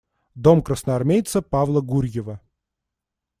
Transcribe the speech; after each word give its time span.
Дом 0.43 0.63
красноармейца 0.63 1.43
Павла 1.43 1.79
Гурьева. 1.81 2.39